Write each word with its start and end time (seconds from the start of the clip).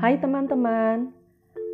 Hai 0.00 0.16
teman-teman, 0.16 1.12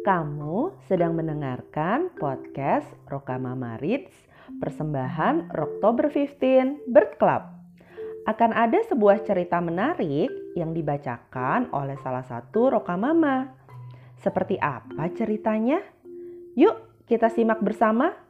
kamu 0.03 0.75
sedang 0.91 1.15
mendengarkan 1.15 2.11
podcast 2.19 2.91
Rokamama 3.07 3.79
Reads 3.79 4.11
persembahan 4.59 5.55
Oktober 5.55 6.11
15 6.11 6.91
Bird 6.91 7.23
Club. 7.23 7.47
Akan 8.27 8.51
ada 8.51 8.83
sebuah 8.83 9.23
cerita 9.23 9.63
menarik 9.63 10.27
yang 10.59 10.75
dibacakan 10.75 11.71
oleh 11.71 11.95
salah 12.03 12.27
satu 12.27 12.75
Rokamama. 12.75 13.47
Seperti 14.19 14.59
apa 14.59 15.07
ceritanya? 15.15 15.79
Yuk 16.59 17.07
kita 17.07 17.31
simak 17.31 17.63
bersama. 17.63 18.26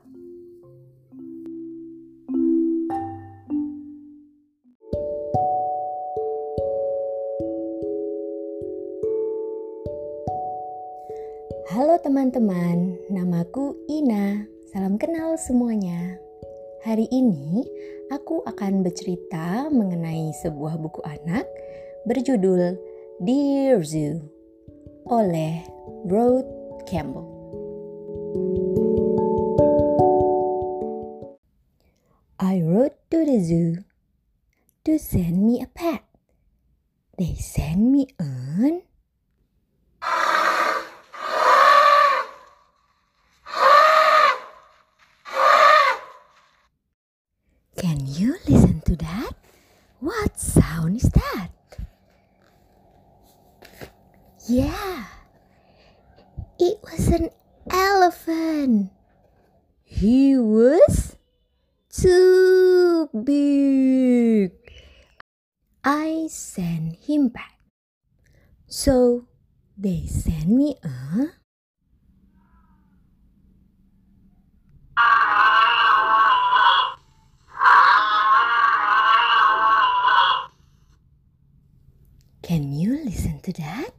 Halo 11.66 11.98
teman-teman, 11.98 12.94
namaku 13.10 13.74
Ina. 13.90 14.46
Salam 14.70 14.94
kenal 15.02 15.34
semuanya. 15.34 16.14
Hari 16.86 17.10
ini 17.10 17.66
aku 18.06 18.46
akan 18.46 18.86
bercerita 18.86 19.66
mengenai 19.74 20.30
sebuah 20.46 20.78
buku 20.78 21.02
anak 21.02 21.42
berjudul 22.06 22.78
Dear 23.18 23.82
Zoo 23.82 24.22
oleh 25.10 25.66
Rod 26.06 26.46
Campbell. 26.86 27.26
I 32.38 32.62
wrote 32.62 32.94
to 33.10 33.26
the 33.26 33.42
zoo 33.42 33.82
to 34.86 35.02
send 35.02 35.42
me 35.42 35.58
a 35.58 35.66
pet. 35.66 36.06
They 37.18 37.34
sent 37.34 37.82
me 37.82 38.06
an 38.22 38.85
Sound 50.36 50.96
is 50.96 51.08
that? 51.10 51.48
Yeah, 54.46 55.04
it 56.58 56.78
was 56.82 57.08
an 57.08 57.30
elephant. 57.70 58.90
He 59.82 60.36
was 60.36 61.16
too 61.90 63.08
big. 63.24 64.52
I 65.82 66.26
sent 66.28 66.96
him 66.96 67.28
back. 67.28 67.58
So 68.66 69.26
they 69.78 70.04
sent 70.04 70.48
me 70.48 70.76
a 70.84 71.32
to 83.46 83.52
that? 83.62 83.90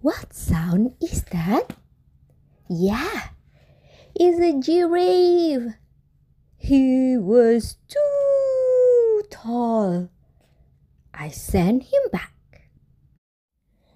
What 0.00 0.34
sound 0.34 0.94
is 1.00 1.22
that? 1.30 1.76
Yeah, 2.68 3.28
it's 4.12 4.40
a 4.40 4.60
giraffe. 4.60 5.74
He 6.56 7.16
was 7.16 7.76
too 7.86 9.22
tall. 9.30 10.10
I 11.14 11.28
sent 11.28 11.84
him 11.84 12.02
back. 12.10 12.32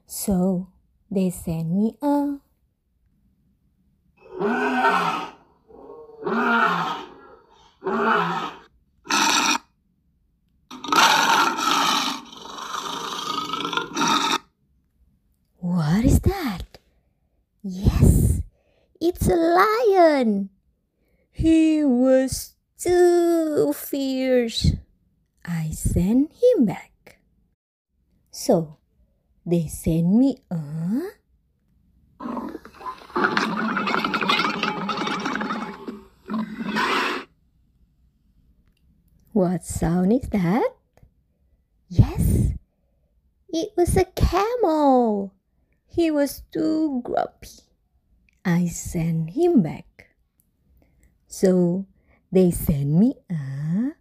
So 0.06 0.68
they 1.10 1.30
sent 1.30 1.70
me 1.70 1.96
a 2.00 2.38
What 15.60 16.04
is 16.06 16.20
that? 16.20 16.78
Yes, 18.00 18.40
it's 19.00 19.28
a 19.28 19.34
lion. 19.36 20.50
He 21.30 21.84
was 21.84 22.54
too 22.78 23.72
fierce. 23.72 24.72
I 25.44 25.70
sent 25.70 26.32
him 26.32 26.64
back. 26.64 27.18
So 28.30 28.78
they 29.44 29.66
sent 29.66 30.08
me 30.08 30.38
a 30.50 30.56
What 39.32 39.64
sound 39.64 40.12
is 40.12 40.28
that? 40.30 40.68
Yes, 41.88 42.52
it 43.48 43.70
was 43.76 43.96
a 43.96 44.04
camel. 44.04 45.32
He 45.86 46.10
was 46.10 46.42
too 46.52 47.00
grumpy. 47.02 47.69
I 48.44 48.66
sent 48.66 49.30
him 49.30 49.62
back. 49.62 50.08
So 51.26 51.86
they 52.32 52.50
sent 52.50 52.88
me 52.88 53.14
a 53.30 53.92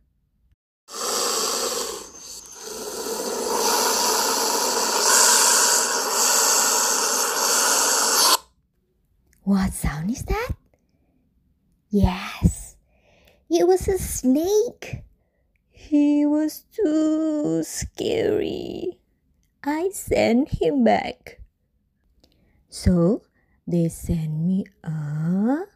What 9.44 9.74
sound 9.74 10.12
is 10.12 10.22
that? 10.26 10.52
Yes, 11.90 12.78
it 13.50 13.68
was 13.68 13.88
a 13.88 13.98
snake. 13.98 15.04
He 15.72 16.24
was 16.24 16.66
too 16.72 17.64
scary. 17.64 19.00
I 19.64 19.90
sent 19.90 20.62
him 20.62 20.84
back. 20.84 21.40
So 22.70 23.24
they 23.70 23.88
sent 23.88 24.34
me 24.34 24.66
a 24.84 25.70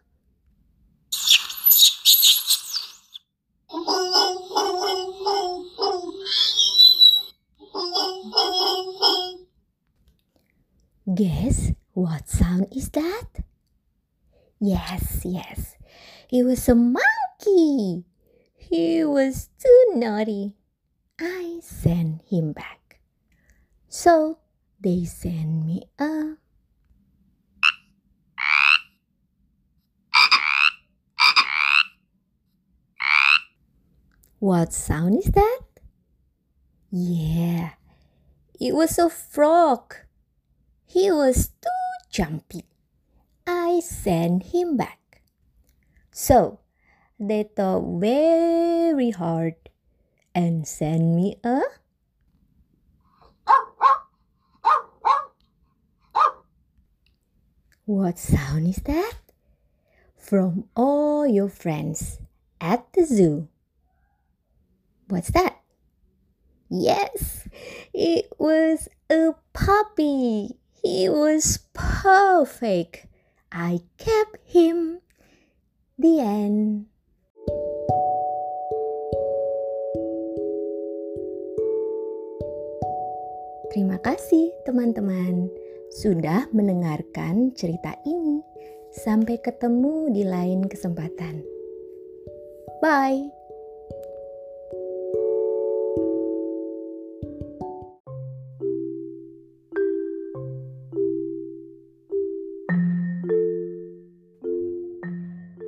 Guess 11.13 11.73
what 11.93 12.27
sound 12.27 12.65
is 12.75 12.89
that? 12.89 13.45
Yes, 14.59 15.21
yes. 15.23 15.77
It 16.31 16.43
was 16.43 16.67
a 16.67 16.73
monkey. 16.73 18.05
He 18.55 19.03
was 19.05 19.49
too 19.61 19.85
naughty. 19.93 20.55
I 21.19 21.59
sent 21.61 22.23
him 22.27 22.53
back. 22.53 23.01
So 23.87 24.39
they 24.81 25.05
sent 25.05 25.65
me 25.65 25.83
a 25.99 26.37
What 34.43 34.73
sound 34.73 35.19
is 35.19 35.31
that? 35.31 35.61
Yeah, 36.91 37.79
it 38.59 38.75
was 38.75 38.99
a 38.99 39.09
frog. 39.09 39.95
He 40.85 41.09
was 41.09 41.47
too 41.63 42.11
jumpy. 42.11 42.65
I 43.47 43.79
sent 43.79 44.51
him 44.51 44.75
back. 44.75 45.21
So 46.11 46.59
they 47.17 47.47
thought 47.55 48.01
very 48.01 49.11
hard 49.11 49.55
and 50.35 50.67
sent 50.67 51.15
me 51.15 51.39
a 51.41 51.61
What 57.85 58.19
sound 58.19 58.67
is 58.67 58.83
that? 58.83 59.13
From 60.17 60.67
all 60.75 61.25
your 61.25 61.47
friends 61.47 62.19
at 62.59 62.91
the 62.91 63.05
zoo. 63.05 63.47
What's 65.13 65.29
that? 65.37 65.61
Yes, 66.73 67.45
it 67.93 68.33
was 68.41 68.89
a 69.13 69.37
puppy. 69.53 70.57
He 70.81 71.05
was 71.05 71.69
perfect. 71.77 73.05
I 73.53 73.85
kept 74.01 74.41
him. 74.49 75.05
The 76.01 76.17
end. 76.17 76.89
Terima 83.69 84.01
kasih, 84.01 84.49
teman-teman, 84.65 85.45
sudah 86.01 86.49
mendengarkan 86.57 87.53
cerita 87.53 88.01
ini. 88.01 88.41
Sampai 89.05 89.37
ketemu 89.37 90.09
di 90.09 90.25
lain 90.25 90.65
kesempatan. 90.65 91.45
Bye. 92.81 93.42